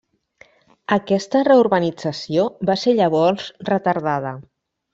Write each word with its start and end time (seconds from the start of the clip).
Aquesta 0.95 1.41
reurbanització 1.49 2.47
va 2.71 2.79
ser 2.85 2.97
llavors 3.03 3.47
retardada. 3.73 4.37